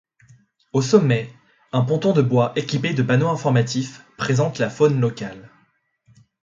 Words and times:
Au 0.73 0.81
sommet, 0.81 1.29
un 1.71 1.83
ponton 1.83 2.11
de 2.11 2.23
bois 2.23 2.53
équipé 2.55 2.95
de 2.95 3.03
panneaux 3.03 3.27
informatifs 3.29 4.03
présente 4.17 4.57
la 4.57 4.71
faune 4.71 4.99
locale. 4.99 5.51